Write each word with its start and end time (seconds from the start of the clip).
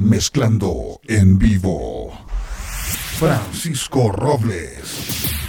Mezclando 0.00 1.00
en 1.06 1.38
vivo. 1.38 2.10
Francisco 3.18 4.10
Robles. 4.10 5.39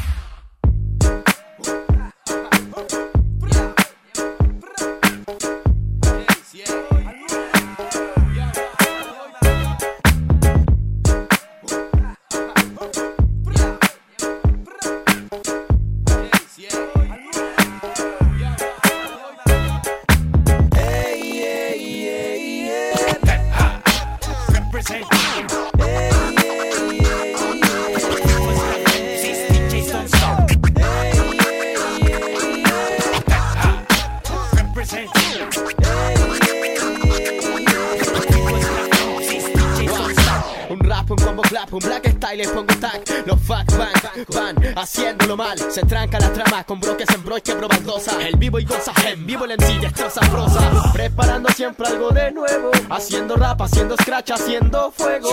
Se 45.69 45.81
tranca 45.83 46.19
la 46.19 46.31
trama 46.31 46.63
con 46.63 46.79
bloques 46.79 47.07
en 47.13 47.23
bro 47.23 47.37
y 47.37 47.41
quebro 47.41 47.67
baldosa. 47.67 48.11
El 48.25 48.37
vivo 48.37 48.57
y 48.59 48.65
goza 48.65 48.93
en 49.05 49.25
vivo 49.25 49.45
el 49.45 49.51
MC 49.51 49.81
destroza 49.81 50.21
prosa. 50.29 50.91
Preparando 50.93 51.49
siempre 51.49 51.87
algo 51.87 52.09
de 52.11 52.31
nuevo. 52.31 52.71
Haciendo 52.89 53.35
rap, 53.35 53.61
haciendo 53.61 53.95
scratch, 53.97 54.31
haciendo 54.31 54.91
fuego. 54.91 55.29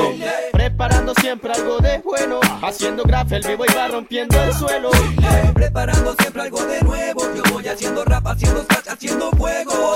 Preparando 0.53 1.15
siempre 1.15 1.53
algo 1.53 1.79
de 1.79 1.99
bueno. 1.99 2.41
Haciendo 2.63 3.05
graf, 3.05 3.31
el 3.33 3.47
vivo 3.47 3.65
y 3.69 3.75
va 3.75 3.89
rompiendo 3.89 4.41
el 4.43 4.53
suelo. 4.55 4.91
Preparando 5.55 6.15
siempre 6.19 6.43
algo 6.43 6.65
de 6.65 6.81
nuevo. 6.83 7.21
Yo 7.35 7.43
voy 7.53 7.69
haciendo 7.69 8.05
rap, 8.05 8.27
haciendo 8.27 8.63
scratch, 8.65 8.89
haciendo 8.89 9.31
fuego. 9.33 9.95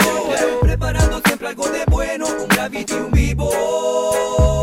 Preparando 0.61 1.21
siempre 1.25 1.49
algo 1.49 1.69
de 1.69 1.85
bueno. 1.87 2.27
Un 2.27 2.49
gravity, 2.49 2.95
un 2.95 3.11
vivo. 3.11 4.62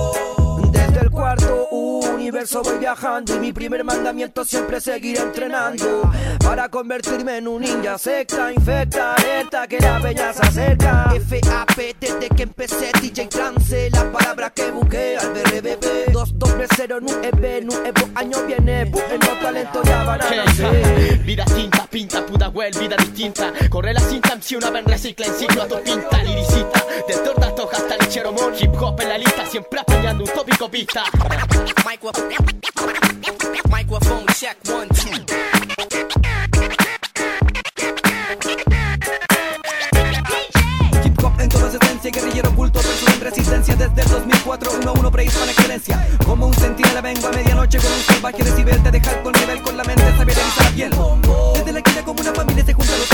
Universo 2.40 2.64
voy 2.64 2.78
viajando 2.78 3.36
y 3.36 3.40
mi 3.40 3.52
primer 3.52 3.84
mandamiento 3.84 4.46
siempre 4.46 4.80
seguir 4.80 5.20
entrenando 5.20 6.10
para 6.42 6.70
convertirme 6.70 7.36
en 7.36 7.50
un 7.50 7.62
ninja 7.62 7.98
secta, 7.98 8.54
infecta, 8.54 9.14
alerta 9.16 9.68
que 9.68 9.78
la 9.80 10.00
peña 10.00 10.32
se 10.32 10.48
acerca. 10.48 11.12
FAP 11.28 11.78
desde 12.00 12.30
que 12.30 12.44
empecé 12.44 12.92
DJ 13.02 13.28
trance, 13.28 13.90
la 13.90 14.10
palabra 14.10 14.52
que 14.52 14.72
busqué 14.72 15.18
al 15.18 15.34
BRBB. 15.34 16.14
2 16.14 16.34
9 16.40 17.62
nuevo 17.62 18.10
año 18.16 18.38
viene, 18.48 18.86
no 18.86 19.40
talento 19.42 19.84
ya 19.84 20.04
van 20.06 20.22
a 20.22 20.30
nacer. 20.30 21.18
Vida 21.26 21.44
tinta, 21.44 21.88
pinta, 21.88 22.26
puta 22.26 22.48
well, 22.48 22.72
vida 22.80 22.96
distinta. 22.96 23.52
Corre 23.70 23.94
la 23.94 24.00
cinta, 24.00 24.38
si 24.40 24.56
una 24.56 24.70
ven 24.70 24.86
recicla 24.86 25.26
en 25.26 25.34
ciclo 25.34 25.64
a 25.64 25.68
tu 25.68 25.84
pinta, 25.84 26.24
liricita. 26.24 26.86
De 27.06 27.16
torta 27.16 27.49
hip 28.60 28.72
hop 28.80 29.00
en 29.02 29.10
la 29.10 29.18
lista, 29.18 29.46
siempre 29.46 29.80
apañando 29.80 30.24
un 30.24 30.30
tópico 30.30 30.70
pista. 30.70 31.04
Microphone 31.86 32.30
check 34.34 34.58
one, 34.70 34.88
two. 34.90 35.10
Hip 41.04 41.24
hop 41.24 41.40
en 41.40 41.50
toda 41.50 41.72
su 41.72 41.78
esencia, 41.78 42.12
guerrillero 42.12 42.50
oculto, 42.50 42.80
persona 42.80 43.14
en 43.14 43.22
resistencia 43.22 43.76
desde 43.76 44.02
el 44.02 44.10
2004, 44.10 44.72
1-1 44.82 45.12
prehispana 45.12 45.52
excelencia. 45.52 46.08
Como 46.26 46.48
un 46.48 46.54
sentinela 46.54 47.02
vengo 47.02 47.28
a 47.28 47.32
medianoche 47.32 47.80
con 47.80 47.92
un 47.92 48.02
salvaje 48.02 48.44
decibel, 48.44 48.84
te 48.84 48.92
deja 48.92 49.24
con 49.24 49.34
nivel 49.34 49.62
con 49.64 49.76
la 49.76 49.84
mente, 49.84 50.04
saber 50.18 50.38
la 50.38 50.72
piel. 50.72 50.94
Desde 51.56 51.74
la 51.74 51.82
quilla 51.82 52.04
como 52.04 52.22
una 52.22 52.34
familia 52.34 52.66
se 52.66 52.74
juntan 52.74 53.00
los 53.00 53.10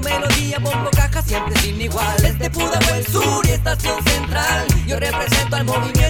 melodía, 0.00 0.58
bombo, 0.58 0.90
caja, 0.90 1.22
siempre 1.22 1.58
sin 1.60 1.80
igual. 1.80 2.16
Desde 2.22 2.50
Pudahuel 2.50 3.06
Sur 3.06 3.46
y 3.46 3.50
Estación 3.50 4.04
Central. 4.04 4.66
Yo 4.86 4.98
represento 4.98 5.56
al 5.56 5.64
movimiento 5.64 6.07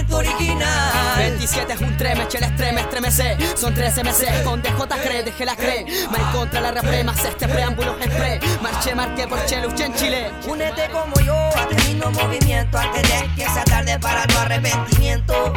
original. 1.49 1.69
27 1.69 1.73
es 1.73 1.81
un 1.81 1.97
treme, 1.97 2.27
el 2.31 2.43
extreme, 2.43 2.81
estremece. 2.81 3.37
Son 3.55 3.73
13 3.73 4.03
meses 4.03 4.29
con 4.43 4.61
DJ 4.61 4.73
cree, 5.03 5.23
deje 5.23 5.45
la 5.45 5.55
cree. 5.55 5.85
Me 5.85 6.19
contra 6.31 6.61
la 6.61 6.71
reprema, 6.71 7.13
este 7.13 7.47
preámbulo 7.47 7.97
pre 7.97 8.39
Marché, 8.61 8.95
marqué 8.95 9.27
por 9.27 9.43
Cheluche 9.45 9.85
en 9.85 9.93
Chile. 9.95 10.31
Únete 10.47 10.89
como 10.91 11.19
yo 11.21 11.35
a 11.35 11.67
mismo 11.87 12.11
movimiento 12.11 12.77
antes 12.77 13.03
de 13.03 13.29
que 13.35 13.49
sea 13.49 13.63
tarde 13.63 13.97
para 13.99 14.25
tu 14.27 14.37
arrepentimiento. 14.37 15.53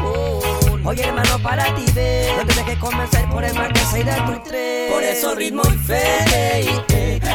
Oye 0.85 1.03
hermano, 1.03 1.39
para 1.39 1.63
ti 1.75 1.85
ve, 1.93 2.33
no 2.37 2.45
te 2.45 2.53
dejes 2.55 2.77
convencer 2.77 3.29
por 3.29 3.43
el 3.43 3.53
marqués 3.53 3.93
de 3.93 4.03
tu 4.03 4.43
tren. 4.43 4.91
Por 4.91 5.03
eso 5.03 5.35
ritmo 5.35 5.61
y 5.73 5.77
fe, 5.77 6.83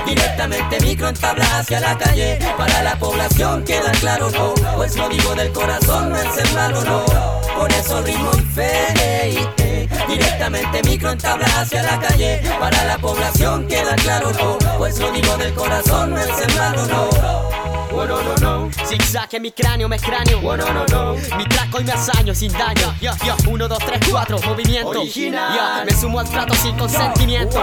directamente 0.07 0.81
micro 0.81 1.09
entabla 1.09 1.59
hacia 1.59 1.81
la 1.81 1.97
calle. 1.97 2.39
Para 2.57 2.83
la 2.83 2.99
población 2.99 3.65
queda 3.65 3.91
claro, 3.93 4.31
no, 4.31 4.55
pues 4.77 4.97
lo 4.97 5.09
digo 5.09 5.35
del 5.35 5.53
corazón, 5.53 6.11
no 6.11 6.17
es 6.17 6.55
o 6.55 6.85
no. 6.85 7.38
Por 7.59 7.73
eso 7.73 8.01
ritmo 8.03 8.31
y 8.37 8.43
fe, 8.55 9.89
directamente 10.07 10.81
micro 10.85 11.11
entabla 11.11 11.47
hacia 11.61 11.83
la 11.83 11.99
calle. 11.99 12.41
Para 12.61 12.85
la 12.85 12.99
población 12.99 13.67
queda 13.67 13.97
claro, 13.97 14.31
no, 14.33 14.59
pues 14.79 14.99
lo 15.01 15.11
digo 15.11 15.37
del 15.37 15.53
corazón, 15.55 16.11
no 16.11 16.21
es 16.21 16.29
o 16.29 16.87
no. 16.87 17.58
Oh, 17.99 18.07
no, 18.07 18.23
no, 18.23 18.37
no. 18.37 18.71
Zigzag 18.87 19.29
en 19.33 19.43
mi 19.43 19.51
cráneo, 19.51 19.89
me 19.89 19.99
cráneo. 19.99 20.39
Oh, 20.45 20.57
no, 20.57 20.73
no, 20.73 20.87
no. 20.87 21.15
Mi 21.37 21.45
traco 21.47 21.81
y 21.81 21.85
me 21.85 21.91
hazaño 21.91 22.33
sin 22.33 22.53
daño. 22.53 22.95
Yo, 23.01 23.11
yo, 23.27 23.35
1, 23.49 23.69
2, 23.69 23.79
3, 23.79 24.01
4, 24.09 24.39
movimiento. 24.47 24.89
Original. 24.91 25.81
Yo, 25.81 25.85
me 25.85 26.01
sumo 26.01 26.21
al 26.21 26.31
trato 26.31 26.55
sin 26.55 26.77
consentimiento. 26.77 27.61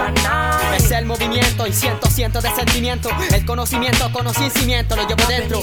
Es 0.76 0.90
el 0.90 1.06
movimiento 1.06 1.66
y 1.66 1.72
siento, 1.72 2.10
cientos 2.10 2.42
de 2.42 2.50
sentimiento. 2.50 3.08
El 3.32 3.46
conocimiento, 3.46 4.12
conocimiento, 4.12 4.94
lo 4.94 5.08
llevo 5.08 5.26
dentro. 5.26 5.62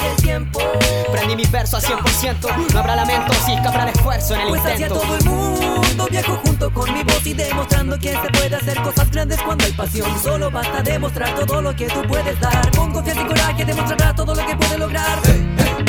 Prendí 1.12 1.36
mis 1.36 1.52
versos 1.52 1.84
al 1.84 2.00
100%. 2.00 2.74
No 2.74 2.80
habrá 2.80 2.96
lamento, 2.96 3.32
sí 3.46 3.54
que 3.62 3.68
habrá 3.68 3.88
esfuerzo 3.92 4.34
en 4.34 4.42
el 4.42 4.48
pues 4.48 4.62
intento. 4.62 4.96
Hacia 4.96 5.08
todo 5.08 5.18
el 5.18 5.26
mundo 5.26 6.08
viajo 6.10 6.42
con 6.72 6.94
mi 6.94 7.04
voz 7.04 7.26
y 7.26 7.34
demostrando 7.34 7.98
que 8.00 8.12
se 8.12 8.30
puede 8.32 8.56
hacer 8.56 8.82
cosas 8.82 9.10
grandes 9.12 9.42
cuando 9.42 9.66
hay 9.66 9.72
pasión. 9.74 10.08
Solo 10.22 10.50
basta 10.50 10.82
demostrar 10.82 11.36
todo 11.36 11.62
lo 11.62 11.76
que 11.76 11.88
tú 11.88 12.02
puedes 12.08 12.40
dar. 12.40 12.72
Con 12.76 12.94
confianza 12.94 13.22
y 13.22 13.26
coraje 13.26 13.66
demostrará 13.66 14.16
todo 14.16 14.36
lo 14.36 14.46
que 14.46 14.56
puede 14.56 14.78
lograr. 14.78 15.20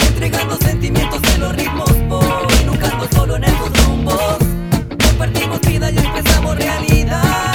Entregando 0.09 0.57
sentimientos 0.57 1.21
en 1.35 1.41
los 1.41 1.55
ritmos, 1.55 1.91
voy 2.09 2.65
nunca 2.67 2.89
ando 2.91 3.09
solo 3.13 3.37
en 3.37 3.45
estos 3.45 3.87
rumbos. 3.87 4.39
Compartimos 5.07 5.61
vida 5.61 5.91
y 5.91 5.99
empezamos 5.99 6.57
realidad. 6.57 7.54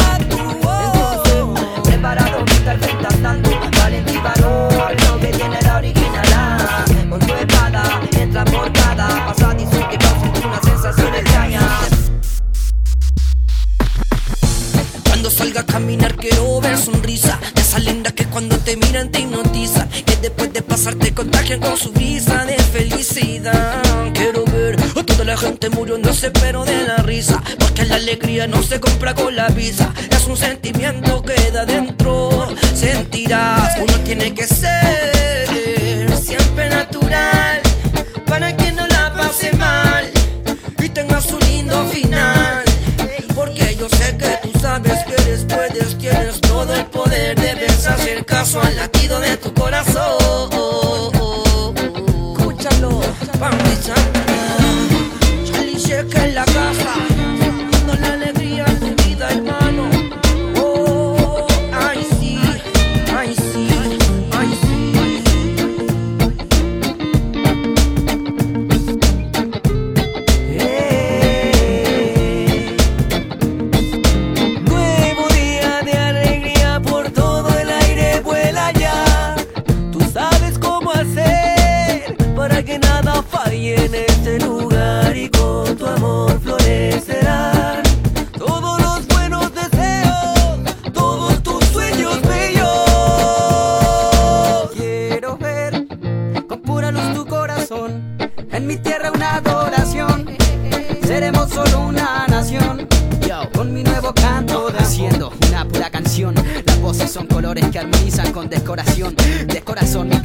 Caminar 15.66 16.16
quiero 16.16 16.62
ver 16.62 16.78
sonrisa. 16.78 17.40
De 17.56 17.62
esa 17.62 17.80
linda 17.80 18.12
que 18.12 18.26
cuando 18.26 18.58
te 18.58 18.78
miran 18.78 19.10
te 19.10 19.20
hipnotiza 19.20 19.88
que 20.06 20.16
después 20.18 20.54
de 20.54 20.62
pasar 20.62 20.96
te 20.96 21.14
contagian 21.14 21.60
con 21.60 21.78
su 21.78 21.92
brisa 21.92 22.46
de 22.46 22.58
felicidad. 22.58 23.82
Quiero 24.14 24.46
ver 24.46 24.78
a 24.98 25.04
toda 25.04 25.26
la 25.26 25.38
gente 25.38 25.70
muriéndose 25.70 26.32
pero 26.32 26.66
de 26.66 26.84
la 26.88 26.98
risa. 26.98 27.42
Porque 27.58 27.86
la 27.86 27.96
alegría 27.96 28.48
no 28.48 28.64
se 28.64 28.80
compra 28.80 29.14
con 29.14 29.36
la 29.36 29.50
visa. 29.50 29.94
Es 30.10 30.26
un 30.28 30.38
sentimiento 30.38 31.22
que 31.22 31.52
da 31.52 31.66
dentro. 31.66 32.48
Sentirás 32.74 33.78
uno 33.80 33.94
tiene 34.04 34.34
que 34.34 34.48
ser 34.48 34.79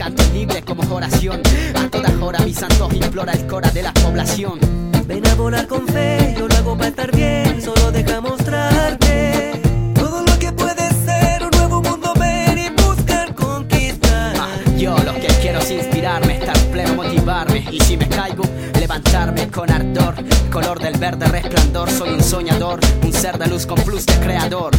tanto 0.05 0.23
libre 0.35 0.61
como 0.63 0.83
oración. 0.95 1.41
A 1.75 1.89
toda 1.89 2.11
hora 2.21 2.39
mis 2.41 2.59
santos 2.59 2.93
implora 2.93 3.33
el 3.33 3.47
cora 3.47 3.71
de 3.71 3.83
la 3.83 3.93
población. 3.95 4.59
Ven 5.07 5.27
a 5.27 5.35
volar 5.35 5.67
con 5.67 5.87
fe, 5.89 6.35
yo 6.39 6.47
lo 6.47 6.55
hago 6.57 6.77
para 6.77 6.89
estar 6.89 7.11
bien, 7.15 7.63
solo 7.63 7.91
deja 7.91 8.21
mostrarte 8.21 9.61
todo 9.95 10.23
lo 10.25 10.39
que 10.39 10.53
puede 10.53 10.91
ser 11.07 11.43
un 11.43 11.51
nuevo 11.51 11.83
mundo 11.83 12.13
ver 12.19 12.59
y 12.59 12.69
buscar 12.83 13.35
conquistar. 13.35 14.35
Ah, 14.39 14.71
yo 14.77 14.97
lo 14.99 15.15
que 15.15 15.29
quiero 15.41 15.61
es 15.61 15.71
inspirarme, 15.71 16.37
estar 16.37 16.59
pleno, 16.71 16.95
motivarme 16.95 17.65
y 17.71 17.81
si 17.81 17.97
me 17.97 18.09
caigo 18.09 18.45
levantarme 18.79 19.49
con 19.49 19.71
ardor, 19.71 20.17
color 20.51 20.81
del 20.81 20.99
verde 20.99 21.27
resplandor, 21.27 21.91
soy 21.91 22.11
un 22.11 22.23
soñador, 22.23 22.81
un 23.03 23.13
ser 23.13 23.39
de 23.39 23.47
luz 23.47 23.65
con 23.67 23.81
plus 23.83 24.05
de 24.05 24.19
creador. 24.21 24.73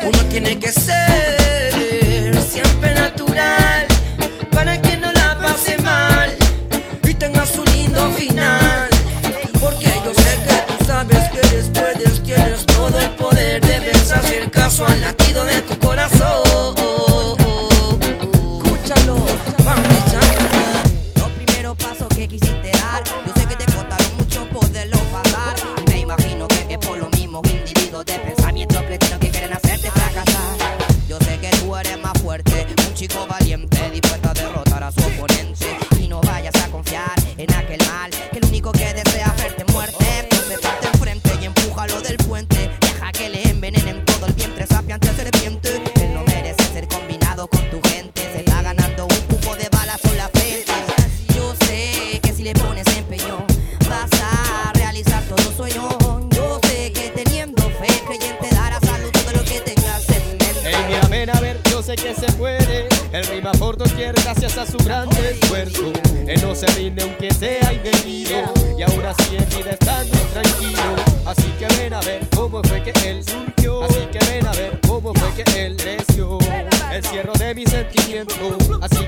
Uno 0.00 0.18
tiene 0.30 0.58
que 0.60 0.70
ser 0.70 1.87
para 4.50 4.80
que 4.82 4.96
no 4.98 5.10
la 5.12 5.38
pase 5.38 5.78
mal 5.78 6.30
y 7.04 7.14
tengas 7.14 7.56
un 7.56 7.64
lindo 7.66 8.10
final. 8.12 8.88
Porque 9.60 9.86
yo 10.04 10.12
sé 10.14 10.38
que 10.44 10.72
tú 10.72 10.84
sabes 10.84 11.30
que 11.30 11.56
después 11.56 12.22
tienes 12.22 12.66
todo 12.66 12.98
el 12.98 13.10
poder, 13.10 13.60
debes 13.62 14.10
hacer 14.12 14.50
caso 14.50 14.86
a 14.86 14.94
la 14.96 15.17
gracias 64.34 64.58
a 64.58 64.66
su 64.66 64.76
gran 64.84 65.08
esfuerzo. 65.10 65.90
Él 66.26 66.38
no 66.42 66.54
se 66.54 66.66
rinde 66.66 67.02
aunque 67.02 67.32
sea 67.32 67.72
indebido 67.72 68.52
y 68.76 68.82
ahora 68.82 69.14
sigue 69.14 69.38
vida 69.56 69.70
estando 69.70 70.18
tranquilo. 70.34 70.96
Así 71.24 71.50
que 71.58 71.66
ven 71.78 71.94
a 71.94 72.00
ver 72.02 72.28
cómo 72.36 72.62
fue 72.64 72.82
que 72.82 72.92
él 73.08 73.24
surgió. 73.24 73.84
Así 73.84 74.06
que 74.12 74.18
ven 74.30 74.46
a 74.46 74.52
ver 74.52 74.78
cómo 74.86 75.14
fue 75.14 75.42
que 75.42 75.64
él 75.64 75.76
creció. 75.76 76.38
El 76.92 77.02
cierro 77.04 77.32
de 77.38 77.54
mis 77.54 77.70
sentimientos. 77.70 78.36
Así 78.82 79.07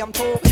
I'm 0.00 0.12
talking. 0.12 0.49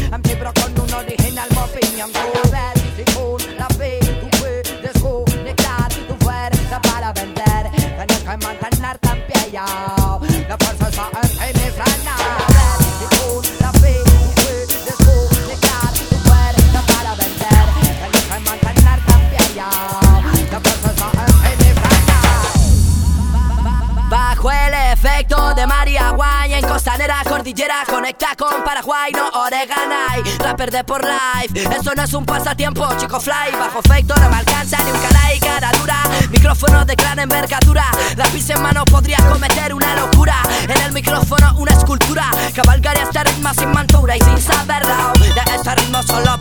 ladillera 27.49 27.85
Conecta 27.87 28.35
con 28.37 28.63
Paraguay, 28.63 29.13
no 29.13 29.29
Oreganay 29.29 30.23
Rapper 30.39 30.71
de 30.71 30.85
por 30.85 31.03
life 31.03 31.69
Eso 31.75 31.95
no 31.95 32.03
es 32.03 32.13
un 32.13 32.25
pasatiempo, 32.25 32.87
chico 32.99 33.21
fly. 33.21 33.53
Bajo 33.59 33.81
fake 33.83 34.07
no 34.07 34.29
me 34.29 34.37
alcanza 34.37 34.77
ni 34.85 34.91
un 34.91 34.99
canal 34.99 35.39
cara 35.41 35.71
dura. 35.79 36.03
Micrófono 36.31 36.85
de 36.85 36.95
gran 36.95 37.19
envergadura 37.19 37.87
Lápiz 38.17 38.51
en 38.51 38.63
mano 38.63 38.85
podría 38.85 39.19
cometer 39.31 39.75
una 39.75 39.95
locura. 39.95 40.37
En 40.63 40.83
el 40.83 40.93
micrófono 40.93 41.55
una 41.59 41.73
escultura. 41.73 42.31
Cabalgaría 42.55 43.05
este 43.05 43.25
ritmo 43.25 43.51
sin 43.55 43.71
mantura 43.73 44.17
y 44.17 44.21
sin 44.21 44.41
saberlo 44.41 45.13
De 45.19 45.55
este 45.55 45.75
ritmo 45.75 46.03
solo 46.03 46.38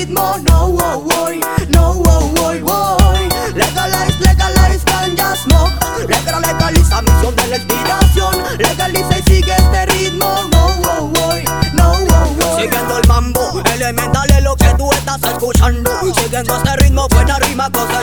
ritmo, 0.00 0.36
no 0.48 0.68
wow 0.70 1.02
boy, 1.02 1.40
no 1.68 1.94
wow 1.94 2.32
boy 2.34 2.60
boy. 2.60 3.28
Legalize, 3.54 4.18
legalize 4.20 4.84
ganja 4.86 5.36
smoke, 5.36 6.08
legal 6.08 6.40
legaliza 6.40 7.02
misión 7.02 7.36
de 7.36 7.46
la 7.48 7.56
inspiración. 7.56 8.34
Legaliza 8.58 9.18
y 9.18 9.22
sigue 9.22 9.52
este 9.52 9.86
ritmo, 9.86 10.26
no 10.52 10.68
wow 10.82 11.08
boy, 11.08 11.44
no 11.74 11.90
wow 11.92 12.34
boy. 12.34 12.62
Siguiendo 12.62 12.98
el 12.98 13.08
mambo, 13.08 13.62
elemental 13.74 14.30
es 14.30 14.42
lo 14.42 14.56
que 14.56 14.72
tú 14.78 14.90
estás 14.92 15.22
escuchando. 15.22 15.90
Siguiendo 16.14 16.56
este 16.56 16.76
ritmo, 16.76 17.06
buena 17.08 17.38
rima, 17.38 17.70
cosa 17.70 17.99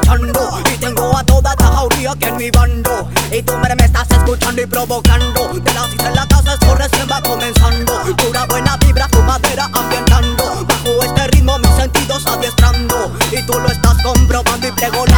pregonar. 14.77 15.16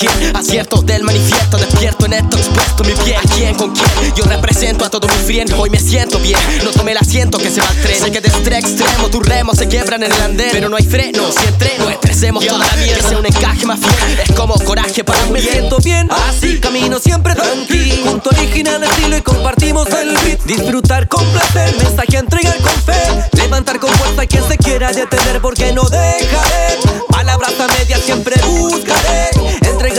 Al 0.00 0.36
Aciertos 0.36 0.86
del 0.86 1.04
manifiesto, 1.04 1.58
despierto 1.58 2.06
en 2.06 2.14
esto 2.14 2.38
expuesto 2.38 2.82
mi 2.82 2.94
piel 2.94 3.16
¿A 3.16 3.34
quién, 3.34 3.54
con 3.54 3.72
quién? 3.72 4.14
Yo 4.16 4.24
represento 4.24 4.86
a 4.86 4.90
todo 4.90 5.06
mi 5.06 5.14
friend 5.14 5.52
Hoy 5.58 5.68
me 5.68 5.78
siento 5.78 6.18
bien, 6.18 6.38
no 6.64 6.70
tome 6.70 6.92
el 6.92 6.98
asiento 6.98 7.36
que 7.36 7.50
se 7.50 7.60
va 7.60 7.68
al 7.68 7.76
tren. 7.76 8.00
Sé 8.00 8.10
que 8.10 8.20
de 8.20 8.28
extre 8.28 8.58
extremo 8.58 9.08
tus 9.10 9.24
remos 9.26 9.58
se 9.58 9.68
quiebran 9.68 10.02
en 10.02 10.12
el 10.12 10.22
andén. 10.22 10.48
Pero 10.50 10.68
no 10.70 10.76
hay 10.76 10.84
freno, 10.84 11.30
si 11.30 11.46
entreno, 11.46 11.90
estresemos 11.90 12.44
toda 12.46 12.66
la 12.66 12.76
mierda 12.76 13.02
Que 13.02 13.08
sea 13.08 13.18
un 13.18 13.26
encaje 13.26 13.66
más 13.66 13.80
fiel, 13.80 14.20
es 14.20 14.32
como 14.34 14.54
coraje 14.54 15.04
para 15.04 15.26
Me 15.26 15.40
siento 15.42 15.76
bien, 15.78 16.08
así 16.10 16.58
camino 16.58 16.98
siempre 16.98 17.34
tranqui. 17.34 18.02
Junto 18.04 18.30
original 18.30 18.82
estilo 18.82 19.16
y 19.16 19.22
compartimos 19.22 19.88
el 19.88 20.16
beat. 20.24 20.42
Disfrutar 20.44 21.06
con 21.08 21.24
placer, 21.32 21.76
mensaje 21.76 22.16
a 22.16 22.20
entregar 22.20 22.56
con 22.58 22.72
fe. 22.82 23.28
Levantar 23.32 23.78
con 23.78 23.90
fuerza 23.90 24.22
a 24.22 24.26
quien 24.26 24.48
se 24.48 24.56
quiera 24.56 24.90
detener 24.90 25.40
porque 25.42 25.72
no 25.72 25.82
dejaré. 25.82 26.78
Palabras 27.10 27.52
buscaré 27.62 27.81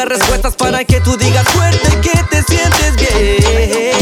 Respuestas 0.06 0.56
para 0.56 0.84
que 0.84 1.00
tú 1.00 1.16
digas 1.16 1.48
fuerte 1.48 1.90
que 2.02 2.12
te 2.30 2.44
sientes 2.44 2.96
bien. 2.98 3.94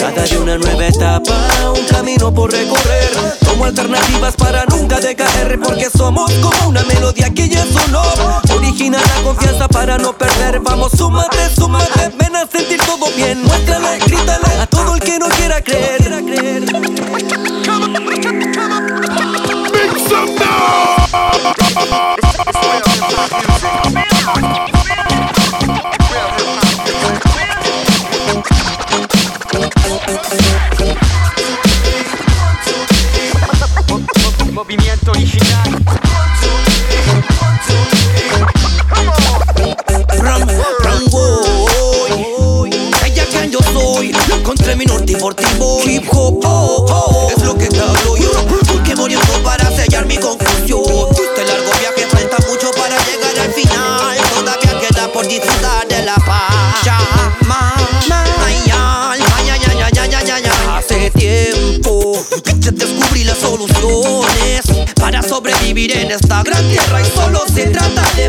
Cada 0.00 0.22
día 0.22 0.38
una 0.40 0.56
nueva 0.56 0.86
etapa, 0.86 1.34
un 1.74 1.84
camino 1.86 2.32
por 2.32 2.50
recorrer 2.50 3.10
Como 3.46 3.66
alternativas 3.66 4.34
para 4.36 4.64
nunca 4.66 5.00
decaer 5.00 5.58
Porque 5.60 5.90
somos 5.90 6.32
como 6.34 6.68
una 6.68 6.82
melodía 6.84 7.28
que 7.30 7.48
ya 7.48 7.66
sonó. 7.66 8.02
Original 8.56 9.02
la 9.16 9.22
confianza 9.22 9.68
para 9.68 9.98
no 9.98 10.16
perder. 10.16 10.60
Vamos, 10.60 10.92
súmate, 10.92 11.54
súmate, 11.54 12.10
ven 12.18 12.36
a 12.36 12.46
sentir 12.46 12.80
todo 12.80 13.10
bien. 13.14 13.42
Muéstrale, 13.44 13.98
grítale 13.98 14.60
a 14.60 14.66
todo 14.66 14.94
el 14.94 15.00
que 15.00 15.18
no 15.18 15.28
quiera 15.28 15.60
creer 15.60 16.03
boy 44.12 44.42
Con 44.42 44.56
tres 44.56 44.76
minutos 44.76 45.04
y 45.08 45.14
fortivo 45.14 45.80
hip 45.84 46.04
hop 46.10 46.40
oh, 46.44 46.86
oh, 46.88 47.30
Es 47.34 47.42
lo 47.44 47.56
que 47.56 47.66
te 47.66 47.80
hablo 47.80 48.16
yo. 48.16 48.30
Porque 48.68 48.94
muriendo 48.96 49.42
para 49.42 49.70
sellar 49.70 50.06
mi 50.06 50.16
confusión. 50.16 50.82
Este 51.10 51.44
largo 51.44 51.70
viaje 51.80 52.06
falta 52.10 52.36
mucho 52.48 52.70
para 52.72 52.96
llegar 53.04 53.38
al 53.38 53.52
final. 53.52 54.16
Toda 54.34 54.56
Todavía 54.56 54.88
queda 54.88 55.12
por 55.12 55.26
disfrutar 55.26 55.86
de 55.88 56.02
la 56.04 56.14
paz 56.16 56.82
Ya, 56.84 56.98
ma, 57.46 57.74
ma, 58.08 58.24
ya, 58.66 59.16
ya, 59.18 59.56
ya, 59.56 59.86
ya, 59.86 60.06
ya, 60.06 60.22
ya, 60.22 60.38
ya 60.38 60.76
Hace 60.76 61.10
tiempo 61.10 62.12
que 62.44 62.70
descubrí 62.70 63.24
las 63.24 63.38
soluciones 63.38 64.64
Para 65.00 65.22
sobrevivir 65.22 65.96
en 65.96 66.10
esta 66.10 66.42
gran 66.42 66.68
tierra 66.68 67.00
Y 67.00 67.10
solo 67.16 67.42
se 67.52 67.66
trata 67.66 68.02
de 68.16 68.28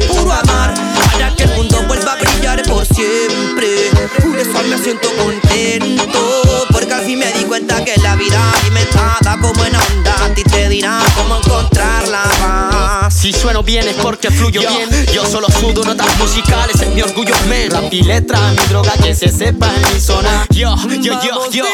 cuenta 7.66 7.84
que 7.84 8.00
la 8.02 8.16
vida 8.16 8.52
alimentada 8.62 9.38
como 9.42 9.66
en 9.66 9.76
onda 9.76 10.26
a 10.26 10.34
ti 10.34 10.44
te 10.44 10.70
dirá 10.70 11.00
cómo 11.16 11.38
encontrar 11.38 12.08
la 12.08 12.24
paz. 12.24 13.14
Si 13.14 13.32
sueno 13.32 13.64
bien 13.64 13.88
es 13.88 13.96
porque 13.96 14.30
fluyo 14.30 14.62
bien. 14.62 14.90
Yo 15.14 15.26
solo 15.26 15.48
sudo 15.50 15.84
notas 15.84 16.18
musicales, 16.18 16.82
es 16.82 16.90
mi 16.90 17.02
orgullo 17.02 17.34
men 17.48 17.72
Rap 17.72 17.92
y 17.92 18.04
letra, 18.04 18.40
mi 18.52 18.66
droga 18.68 18.94
que 19.02 19.16
se 19.16 19.30
sepa 19.30 19.74
en 19.74 19.94
mi 19.94 20.00
zona. 20.00 20.46
Yo, 20.50 20.76
yo, 21.02 21.14
yo, 21.22 21.52
yo. 21.52 21.66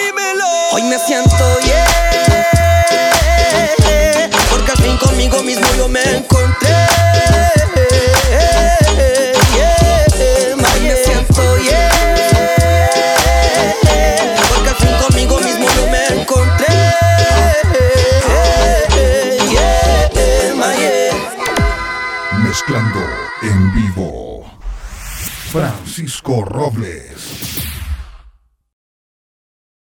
Hoy 0.73 0.83
me 0.83 0.97
siento 0.97 1.59
bien 1.63 1.83
Porque 4.49 4.71
al 4.71 4.77
fin 4.77 4.97
conmigo 4.97 5.43
mismo 5.43 5.67
yo 5.77 5.87
me 5.89 6.01
encontré 6.01 6.50
Marco 26.31 26.45
Robles. 26.45 27.40